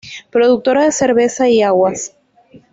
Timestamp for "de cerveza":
0.85-1.47